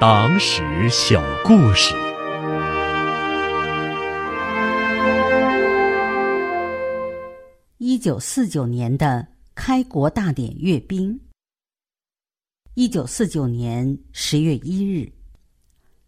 [0.00, 1.92] 党史小故事。
[7.78, 9.26] 一九四九年的
[9.56, 11.18] 开国大典阅兵。
[12.74, 15.10] 一九四九年十月一日，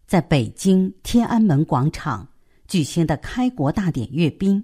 [0.07, 2.25] 在北京天安门广场
[2.69, 4.63] 举行的开国大典阅兵，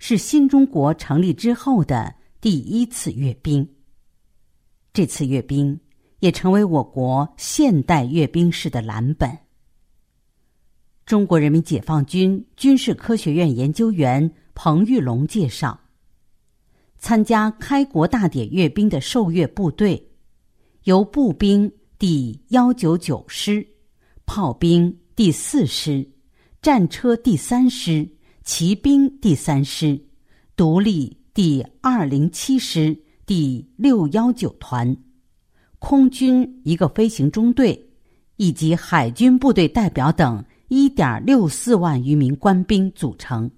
[0.00, 3.76] 是新中国成立之后的第一次阅兵。
[4.92, 5.78] 这次阅兵。
[6.24, 9.30] 也成为我国现代阅兵式的蓝本。
[11.04, 15.78] 中国人民解放军军事科学院研究员彭玉龙介绍，
[16.96, 20.12] 参加开国大典阅兵的受阅部队，
[20.84, 23.68] 由步兵第幺九九师、
[24.24, 26.10] 炮兵第四师、
[26.62, 28.08] 战车第三师、
[28.42, 30.02] 骑兵第三师、
[30.56, 34.96] 独立第二零七师、第六幺九团。
[35.84, 37.90] 空军一个飞行中队，
[38.36, 43.50] 以及海军部队代表等一点六四万余名官兵组成，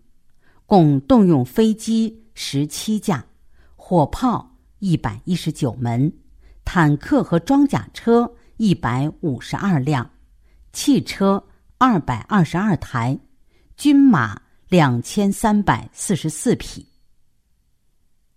[0.66, 3.24] 共动用飞机十七架，
[3.76, 6.12] 火炮一百一十九门，
[6.64, 10.10] 坦克和装甲车一百五十二辆，
[10.72, 11.40] 汽车
[11.78, 13.16] 二百二十二台，
[13.76, 16.84] 军马两千三百四十四匹，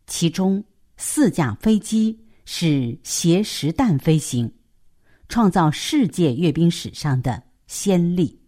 [0.05, 0.63] 其中
[0.95, 2.19] 四架飞机。
[2.51, 4.51] 是携实弹飞行，
[5.27, 8.39] 创造世界阅兵史上的先例。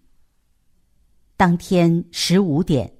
[1.37, 2.95] 当天十五点，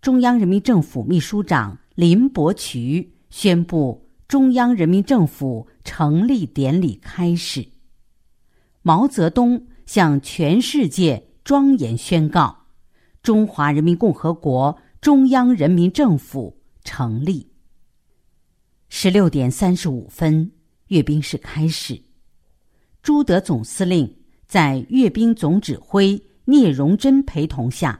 [0.00, 7.68] 中央人民政府秘书长林伯渠宣布中央人民政府成立典礼开始。
[8.80, 12.64] 毛泽东向全世界庄严宣告：
[13.22, 17.49] 中华人民共和国中央人民政府成立。
[18.92, 20.50] 十六点三十五分，
[20.88, 21.98] 阅兵式开始。
[23.02, 27.98] 朱德总司令在阅兵总指挥聂荣臻陪同下，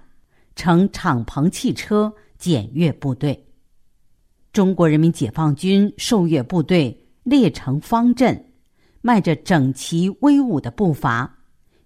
[0.57, 3.47] 乘敞篷汽车检阅部队。
[4.53, 8.53] 中国人民解放军受阅部队列成方阵，
[9.01, 11.39] 迈着整齐威武的步伐，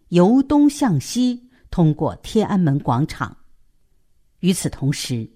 [0.09, 3.37] 由东向西通过天安门广场。
[4.41, 5.31] 与此同时，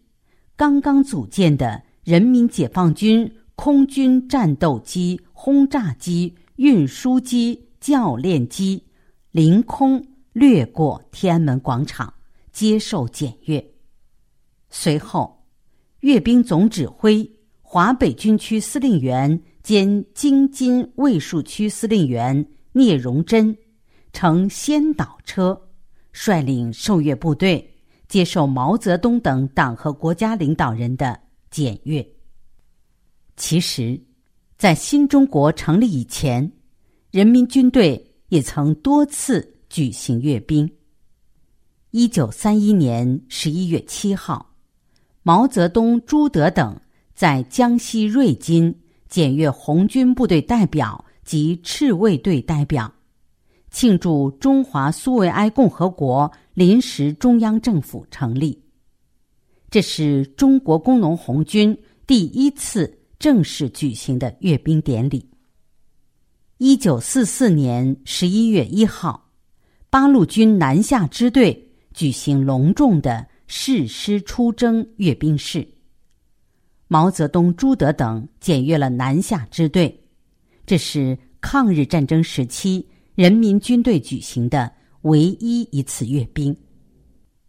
[0.56, 3.30] 刚刚组建的人民解放军。
[3.60, 8.84] 空军战斗机、轰炸机、运输机、教练机
[9.32, 10.00] 凌空
[10.32, 12.14] 掠过天安门广场，
[12.52, 13.72] 接受检阅。
[14.70, 15.44] 随后，
[16.00, 17.28] 阅兵总指挥、
[17.60, 23.56] 华北军区司令员兼京津卫戍区司令员聂荣臻
[24.12, 25.60] 乘先导车，
[26.12, 27.69] 率领受阅部队
[28.06, 31.19] 接受毛泽东等党和国家领导人的
[31.50, 32.08] 检阅。
[33.38, 33.99] 其实，
[34.59, 36.50] 在新中国成立以前，
[37.12, 40.69] 人民军队也曾多次举行阅兵。
[41.93, 44.54] 一九三一年十一月七号，
[45.22, 46.78] 毛泽东、朱德等
[47.15, 48.76] 在江西瑞金
[49.09, 52.93] 检阅红军部队代表及赤卫队代表，
[53.70, 58.60] 庆祝中华苏维埃共和国临时中央政府成立。
[59.70, 62.97] 这是中国工农红军第一次。
[63.18, 65.28] 正式举行的阅兵典礼。
[66.58, 69.30] 一九四四年十一月一号，
[69.90, 75.66] 八路军南下支队举行隆重的誓师出征阅兵式。
[76.86, 80.04] 毛泽东、朱德等检阅了南下支队，
[80.64, 86.56] 这是抗日战争时期人民军队举行的唯一一次阅兵。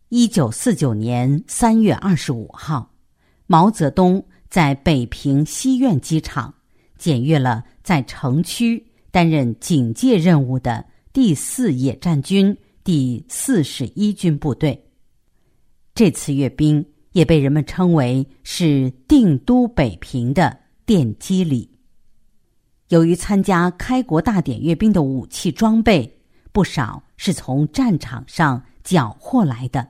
[0.09, 2.95] 一九四九年三月二十五号，
[3.45, 4.25] 毛泽东。
[4.49, 6.51] 在北平西苑机场
[6.97, 10.83] 检阅了在城区担任警戒任务的
[11.13, 14.83] 第四野战军第四十一军部队。
[15.93, 21.69] 这次阅兵也被人们称为是定都北平的奠基礼。
[22.87, 26.19] 由于参加开国大典阅兵的武器装备
[26.51, 29.87] 不少是从战场上缴获来的，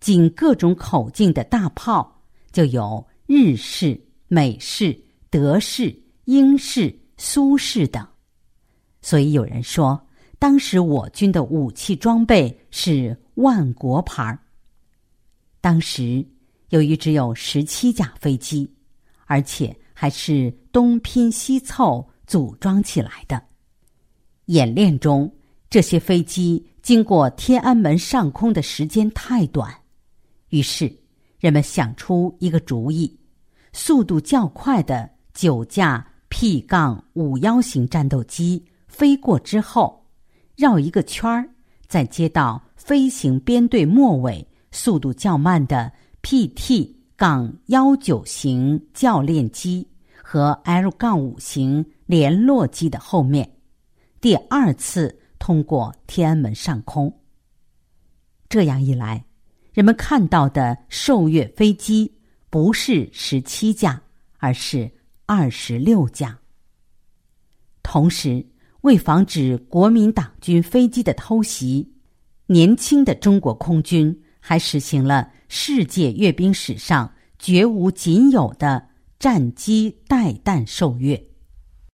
[0.00, 3.06] 仅各种口径的大炮就有。
[3.34, 3.98] 日式、
[4.28, 4.94] 美式、
[5.30, 8.06] 德式、英式、苏式等，
[9.00, 10.06] 所以有人说，
[10.38, 14.38] 当时我军的武器装备是万国牌儿。
[15.62, 16.22] 当时
[16.68, 18.70] 由于只有十七架飞机，
[19.24, 23.42] 而且还是东拼西凑组装起来的，
[24.44, 25.34] 演练中
[25.70, 29.74] 这些飞机经过天安门上空的时间太短，
[30.50, 30.94] 于是
[31.38, 33.18] 人们想出一个主意。
[33.72, 40.06] 速度较快的九架 P 杠五幺型战斗机飞过之后，
[40.56, 41.48] 绕一个圈儿，
[41.86, 45.92] 再接到飞行编队末尾速度较慢的
[46.22, 49.88] PT 杠幺九型教练机
[50.22, 53.50] 和 L 杠五型联络机的后面，
[54.20, 57.12] 第二次通过天安门上空。
[58.48, 59.24] 这样一来，
[59.72, 62.12] 人们看到的受阅飞机
[62.52, 64.02] 不是十七架，
[64.36, 64.90] 而是
[65.24, 66.38] 二十六架。
[67.82, 68.44] 同时，
[68.82, 71.94] 为防止国民党军飞机的偷袭，
[72.44, 78.86] 年轻的中国空军还实行了世界阅兵史上绝无仅有的
[79.18, 81.31] 战机带弹受阅。